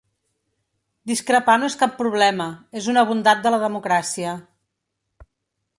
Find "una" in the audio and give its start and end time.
2.95-3.05